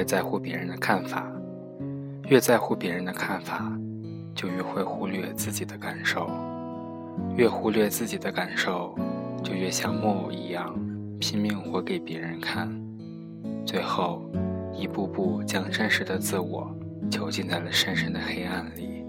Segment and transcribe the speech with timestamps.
[0.00, 1.30] 越在乎别人的看法；
[2.30, 3.70] 越在乎别人的看法，
[4.34, 6.22] 就越会忽略自己的感受；
[7.36, 8.94] 越忽略自己的感受，
[9.44, 10.74] 就越像木偶一样
[11.18, 12.66] 拼命活给别人看。
[13.66, 14.24] 最后，
[14.72, 16.74] 一步步将真实的自我
[17.10, 19.04] 囚禁在了深深的黑暗里。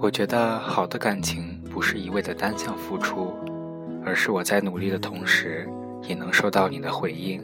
[0.00, 3.34] 我觉得好的感情不是一味的单向付出，
[4.02, 5.68] 而是我在努力的同时。
[6.08, 7.42] 也能收到你的回应，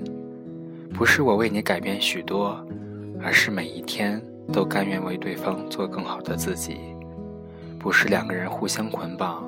[0.95, 2.65] 不是我为你改变许多，
[3.21, 6.77] 而是每一天都甘愿为对方做更好的自己；
[7.81, 9.45] 不是两个人互相捆绑，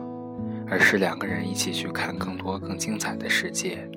[0.68, 3.88] 而是两个人一起去看更多更精彩的世界。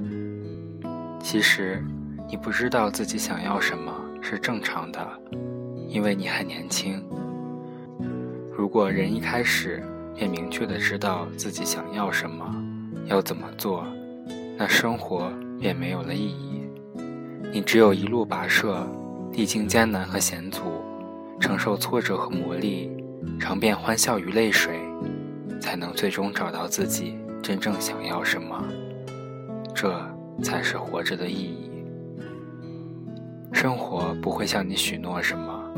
[1.20, 1.84] 其实，
[2.30, 5.06] 你不知道自己想要什么是正常的，
[5.88, 7.04] 因为你还年轻。
[8.56, 12.46] 如果人一开始便明确的知道自己想要什么，
[13.08, 13.84] 要怎么做。
[14.56, 16.69] 那生活便没有了意义。
[17.52, 18.86] 你只有一路跋涉，
[19.32, 20.62] 历经艰难和险阻，
[21.40, 22.90] 承受挫折和磨砺，
[23.40, 24.80] 尝遍欢笑与泪水，
[25.60, 28.64] 才能最终找到自己真正想要什么。
[29.74, 30.00] 这
[30.44, 31.72] 才是活着的意义。
[33.52, 35.74] 生活不会向你许诺什么，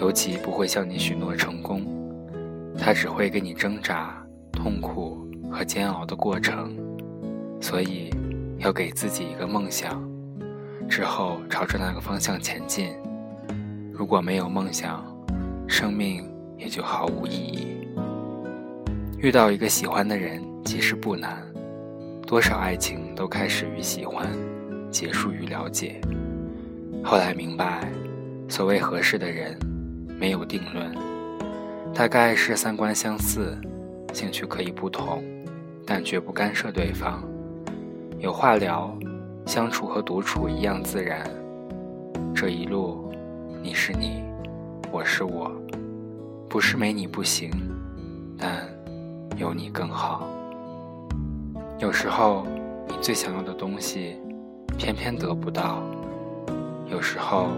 [0.00, 1.86] 尤其不会向你许诺成功，
[2.76, 6.76] 它只会给你挣扎、痛苦和煎熬的过程。
[7.60, 8.10] 所以，
[8.58, 10.02] 要给自己一个梦想，
[10.90, 12.92] 之后朝着那个方向前进。
[13.92, 15.06] 如果没有梦想，
[15.68, 17.68] 生命也就毫无意义。
[19.18, 21.40] 遇到一个喜欢的人其实不难，
[22.26, 24.26] 多少爱情都开始于喜欢，
[24.90, 26.00] 结束于了解。
[27.04, 27.88] 后来明白，
[28.48, 29.56] 所谓合适的人，
[30.18, 30.92] 没有定论，
[31.94, 33.56] 大概是三观相似，
[34.12, 35.22] 兴趣可以不同，
[35.86, 37.22] 但绝不干涉对方。
[38.18, 38.92] 有话聊，
[39.50, 41.28] 相处和独处一样自然。
[42.32, 43.12] 这一路，
[43.60, 44.22] 你是你，
[44.92, 45.50] 我是我，
[46.48, 47.50] 不是没你不行，
[48.38, 48.64] 但
[49.36, 50.24] 有你更好。
[51.80, 52.46] 有时候，
[52.86, 54.18] 你最想要的东西，
[54.78, 55.82] 偏偏得不到；
[56.88, 57.48] 有时候，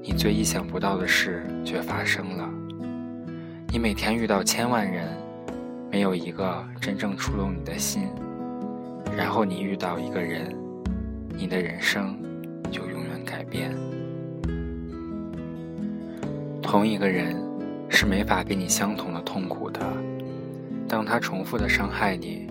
[0.00, 2.48] 你最意想不到的事却发生了。
[3.72, 5.08] 你每天遇到千万人，
[5.90, 8.04] 没有一个真正触动你的心。
[9.16, 10.56] 然后你遇到一个人，
[11.36, 12.16] 你的人生
[12.70, 13.74] 就永远改变。
[16.62, 17.36] 同一个人
[17.88, 19.80] 是没法给你相同的痛苦的。
[20.88, 22.48] 当他重复的伤害你，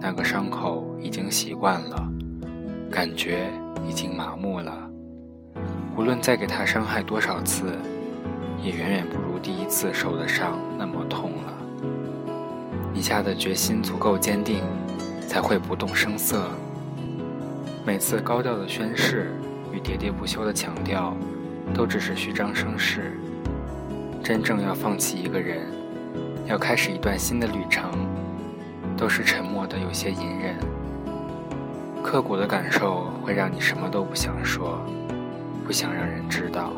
[0.00, 2.08] 那个伤口已经习惯了，
[2.90, 3.50] 感觉
[3.88, 4.90] 已经麻木了。
[5.96, 7.72] 无论再给他伤害多少次，
[8.62, 11.52] 也远远不如第一次受的伤那么痛了。
[12.92, 14.62] 你下的决心足够坚定。
[15.26, 16.48] 才会不动声色。
[17.86, 19.30] 每次高调的宣誓
[19.70, 21.14] 与喋喋不休的强调，
[21.74, 23.12] 都只是虚张声势。
[24.22, 25.58] 真正要放弃一个人，
[26.46, 27.90] 要开始一段新的旅程，
[28.96, 30.56] 都是沉默的有些隐忍。
[32.02, 34.80] 刻骨的感受会让你什么都不想说，
[35.66, 36.72] 不想让人知道，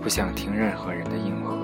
[0.00, 1.58] 不想听任何人的应和。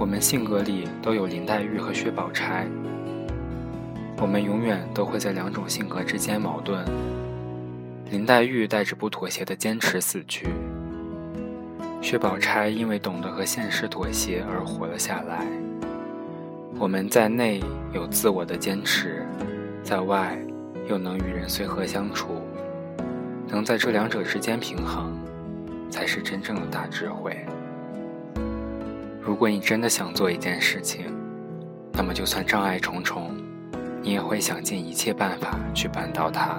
[0.00, 2.66] 我们性格里都有林黛玉和薛宝钗。
[4.20, 6.84] 我们永远都会在两种性格之间矛盾。
[8.10, 10.48] 林黛玉带着不妥协的坚持死去，
[12.00, 15.46] 薛宝钗因为懂得和现实妥协而活了下来。
[16.78, 17.60] 我们在内
[17.92, 19.26] 有自我的坚持，
[19.82, 20.38] 在外
[20.88, 22.42] 又能与人随和相处，
[23.46, 25.12] 能在这两者之间平衡，
[25.90, 27.36] 才是真正的大智慧。
[29.20, 31.04] 如果你真的想做一件事情，
[31.92, 33.30] 那么就算障碍重重。
[34.02, 36.58] 你也会想尽一切办法去扳倒它，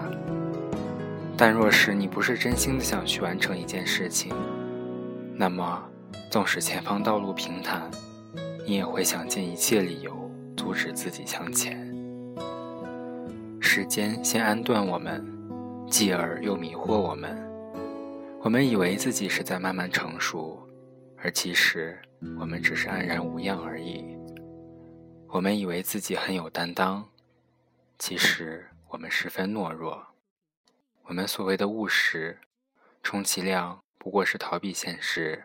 [1.37, 4.33] 但若是你不是真心的想去完成一件事情，
[5.35, 5.83] 那么，
[6.29, 7.89] 纵使前方道路平坦，
[8.67, 11.87] 你也会想尽一切理由阻止自己向前。
[13.59, 15.25] 时间先安顿我们，
[15.89, 17.37] 继而又迷惑我们。
[18.41, 20.59] 我们以为自己是在慢慢成熟，
[21.17, 21.97] 而其实
[22.39, 24.05] 我们只是安然无恙而已。
[25.27, 27.05] 我们以为自己很有担当。
[27.99, 30.01] 其实我们十分懦弱，
[31.03, 32.39] 我们所谓的务实，
[33.03, 35.43] 充其量不过是逃避现实，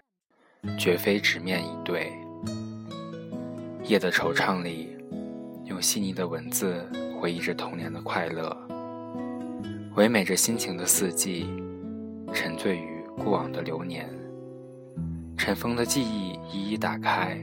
[0.79, 2.13] 绝非直面以对。
[3.83, 4.97] 夜的惆怅里，
[5.65, 6.89] 用细腻的文字
[7.21, 8.57] 回忆着童年的快乐，
[9.97, 11.49] 唯美着心情的四季，
[12.33, 14.09] 沉醉于过往的流年。
[15.37, 17.37] 尘封的记忆一一打开，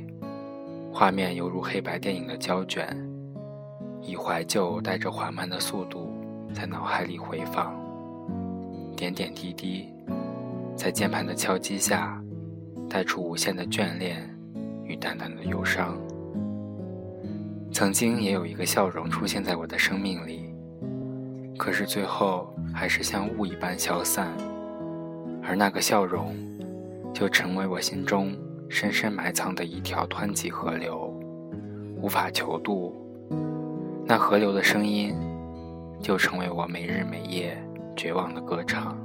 [0.91, 3.10] 画面犹如黑白电影的胶卷。
[4.01, 6.11] 以怀旧带着缓慢的速度
[6.53, 7.73] 在脑海里回放，
[8.95, 9.87] 点点滴滴，
[10.75, 12.21] 在键盘的敲击下，
[12.89, 14.27] 带出无限的眷恋
[14.83, 15.97] 与淡淡的忧伤。
[17.71, 20.53] 曾经也有一个笑容出现在我的生命里，
[21.57, 24.27] 可是最后还是像雾一般消散，
[25.43, 26.35] 而那个笑容，
[27.13, 28.35] 就成为我心中
[28.67, 31.13] 深深埋藏的一条湍急河流，
[32.01, 33.00] 无法求渡。
[34.11, 35.15] 那河流的声音，
[36.01, 37.57] 就成为我每日每夜
[37.95, 38.97] 绝望的歌唱。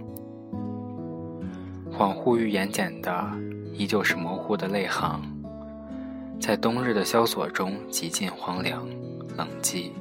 [1.93, 3.31] 恍惚于眼睑的，
[3.73, 5.23] 依旧是模糊的泪行。
[6.41, 8.85] 在冬日的萧索中，极尽荒凉、
[9.37, 9.93] 冷寂。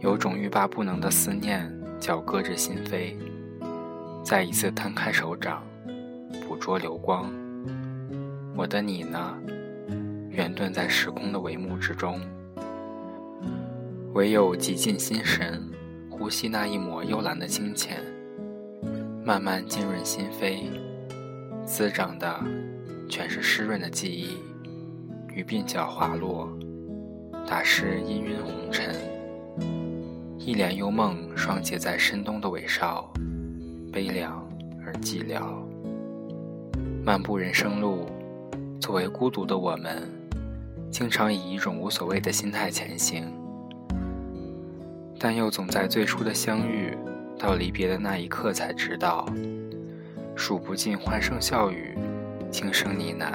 [0.00, 1.70] 有种欲罢不能的思念，
[2.00, 3.14] 叫搁着心扉。
[4.22, 5.62] 再一次摊开手掌，
[6.48, 7.30] 捕捉流光。
[8.56, 9.34] 我的你呢？
[10.30, 12.18] 远遁在时空的帷幕之中。
[14.14, 15.60] 唯有极尽心神，
[16.08, 17.98] 呼吸那一抹幽蓝的清浅，
[19.24, 20.68] 慢慢浸润心扉，
[21.66, 22.40] 滋长的
[23.08, 24.38] 全是湿润的记忆。
[25.34, 26.48] 于鬓角滑落，
[27.44, 28.94] 打湿氤氲红尘。
[30.38, 33.12] 一帘幽梦双结在深冬的尾梢，
[33.92, 34.48] 悲凉
[34.86, 35.42] 而寂寥。
[37.04, 38.06] 漫步人生路，
[38.80, 40.08] 作为孤独的我们，
[40.88, 43.24] 经常以一种无所谓的心态前行，
[45.18, 46.96] 但又总在最初的相遇
[47.38, 49.26] 到离别的那一刻才知道，
[50.36, 51.96] 数不尽欢声笑语，
[52.50, 53.32] 轻声呢喃。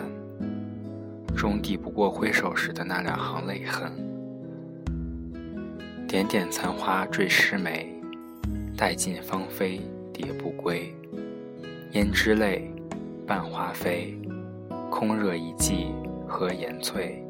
[1.36, 3.92] 终抵不过挥手时的那两行泪痕。
[6.08, 7.96] 点点残花坠湿眉，
[8.76, 9.80] 待尽芳菲
[10.12, 10.94] 蝶不归。
[11.94, 12.70] 胭脂泪，
[13.26, 14.20] 伴花飞，
[14.92, 15.94] 空惹一季
[16.28, 17.24] 何言翠？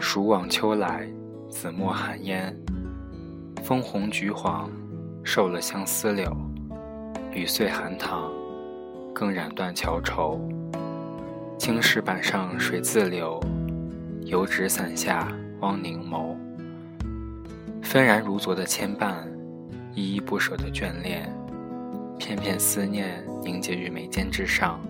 [0.00, 1.06] 暑往秋来，
[1.50, 2.56] 紫陌寒烟。
[3.62, 4.70] 枫红橘黄，
[5.24, 6.34] 瘦了相思柳。
[7.32, 8.32] 雨碎寒塘，
[9.12, 10.40] 更染断桥愁。
[11.58, 13.40] 青石板上水自流，
[14.22, 15.28] 油纸伞下
[15.60, 16.36] 汪凝眸。
[17.82, 19.14] 纷然如昨的牵绊，
[19.94, 21.30] 依依不舍的眷恋，
[22.18, 24.80] 片片思念凝结于眉间之上，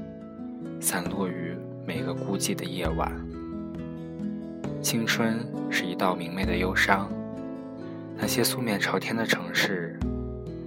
[0.80, 3.10] 散落于每个孤寂的夜晚。
[4.82, 5.38] 青春
[5.71, 7.11] 是一道明媚的忧伤，
[8.17, 9.99] 那些素面朝天的城市，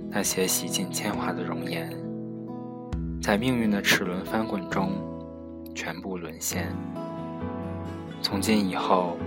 [0.10, 1.90] 那些洗尽铅华的容颜，
[3.22, 4.92] 在命运的齿轮翻滚中。
[5.76, 6.68] 全部沦陷。
[8.22, 9.18] 从今以后，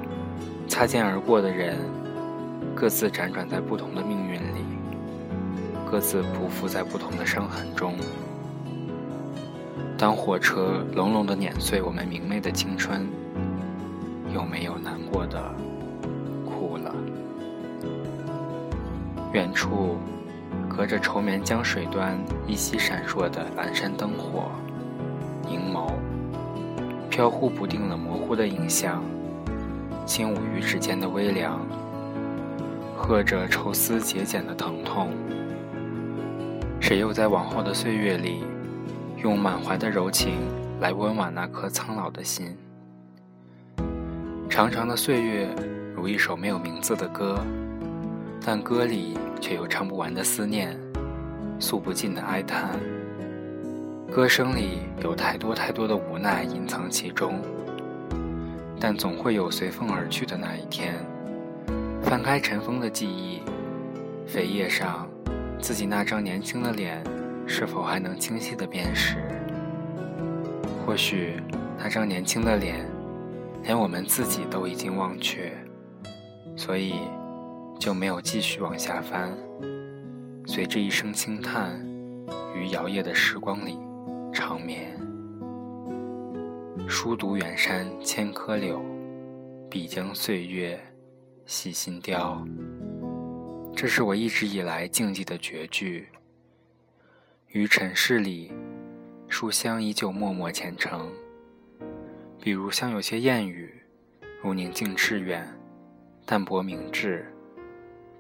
[0.69, 1.77] 擦肩而过的人，
[2.73, 4.65] 各自辗转在不同的命运里，
[5.91, 7.95] 各自匍匐在不同的伤痕中。
[9.99, 13.09] 当火车隆隆地碾碎我们明媚的青春，
[14.37, 15.43] 有没有难过的
[16.45, 16.95] 哭了？
[19.33, 19.97] 远处，
[20.69, 22.15] 隔着稠绵江水端
[22.47, 24.51] 依稀闪烁的阑珊灯火，
[25.49, 25.91] 凝眸。
[27.09, 29.03] 飘忽不定的模糊的影像，
[30.05, 31.59] 轻舞于指尖的微凉，
[32.95, 35.09] 和着愁思节俭的疼痛。
[36.79, 38.45] 谁又在往后的岁月里，
[39.17, 40.35] 用满怀的柔情
[40.79, 42.55] 来温婉那颗苍老的心？
[44.49, 45.49] 长长的岁月
[45.95, 47.39] 如一首没有名字的歌，
[48.45, 50.79] 但歌里却有唱不完的思念，
[51.59, 52.71] 诉不尽的哀叹。
[54.11, 57.43] 歌声里有太多太多的无奈隐藏其中，
[58.81, 60.95] 但总会有随风而去的那一天。
[62.03, 63.43] 翻开尘封的记忆，
[64.29, 65.09] 扉页上，
[65.61, 67.03] 自己那张年轻的脸，
[67.47, 69.17] 是否还能清晰的辨识？
[70.87, 71.43] 或许
[71.77, 72.87] 那张年轻的脸，
[73.67, 75.53] 连我们自己都已经忘却，
[76.57, 76.95] 所以
[77.81, 79.37] 就没有继续往下翻。
[80.47, 81.85] 随着一声轻叹，
[82.55, 83.77] 于摇曳的时光里。
[84.33, 84.95] 长眠，
[86.87, 88.85] 书读远山千棵柳，
[89.71, 90.79] 笔将岁月
[91.47, 92.47] 细心雕。
[93.75, 96.07] 这是我一直以来静寂的绝句。
[97.49, 98.53] 于尘世里，
[99.27, 101.11] 书香依旧默默虔诚。
[102.47, 103.75] 比如像有些谚语，
[104.41, 105.45] 如宁静致远，
[106.25, 107.27] 淡泊明志，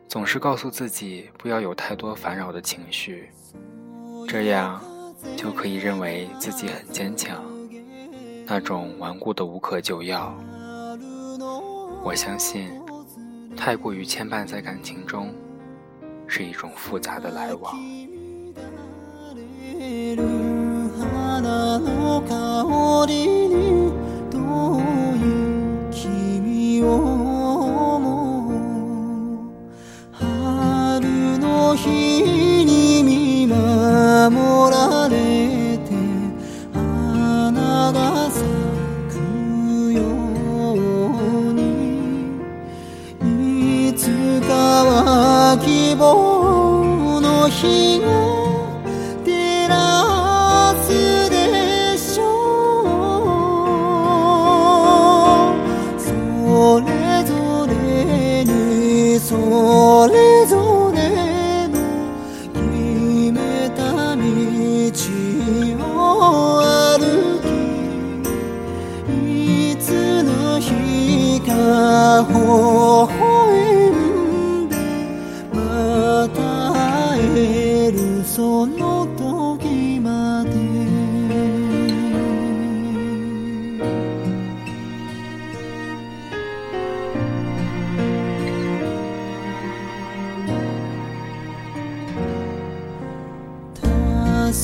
[0.08, 3.30] 总是告诉自己不要有太多烦扰的情绪，
[4.26, 4.82] 这样。
[5.36, 7.40] 就可以认为自己很坚强，
[8.44, 10.36] 那种顽固的无可救药。
[12.02, 12.68] 我相信，
[13.56, 15.32] 太过于牵绊在感情中，
[16.26, 17.76] 是一种复杂的来往。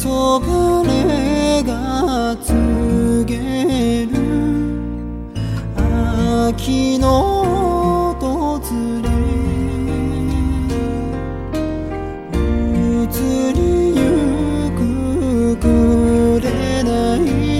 [0.03, 4.11] 黄昏が告げる
[6.49, 7.07] 秋の
[8.19, 8.59] 訪
[9.01, 9.07] れ
[13.05, 13.15] 移
[13.55, 13.61] り
[13.95, 14.01] ゆ
[14.77, 14.81] く
[15.61, 15.63] 紅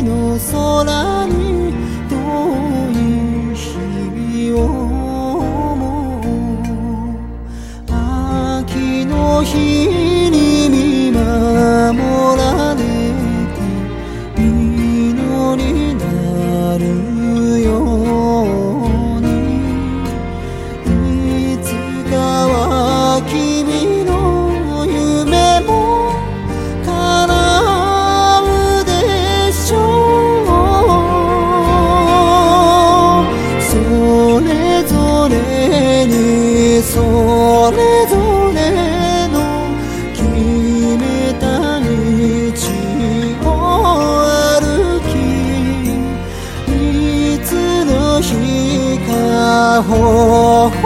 [0.03, 0.11] の
[0.51, 1.33] 空に
[2.11, 2.13] 遠
[2.91, 4.65] い日々を
[5.75, 5.81] 思
[7.87, 7.95] う。
[8.59, 10.12] 秋の日
[36.83, 37.77] それ
[38.09, 38.17] ぞ
[38.53, 39.39] れの
[40.13, 40.23] 決
[40.99, 41.45] めた
[41.81, 41.87] 道
[43.49, 43.49] を
[44.59, 45.11] 歩き
[46.67, 47.51] いつ
[47.85, 50.82] の日か微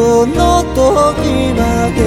[0.00, 1.60] その時ま
[1.94, 2.00] で。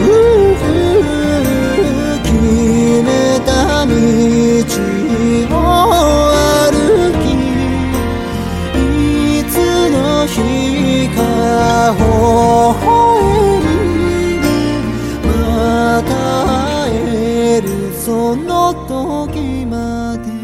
[0.00, 0.62] うう
[2.22, 2.28] 決
[3.02, 3.08] め
[3.40, 3.48] た
[3.86, 3.92] 道
[5.50, 5.58] を
[6.68, 6.76] 歩
[7.22, 7.24] き
[8.76, 9.54] いつ
[9.90, 9.96] の
[10.26, 10.36] 日
[11.16, 11.18] か
[11.96, 12.02] 微
[12.84, 12.86] 笑
[13.60, 14.44] んで
[15.26, 15.30] ま
[16.02, 16.10] た
[16.84, 19.72] 会えるその時ま
[20.18, 20.39] で。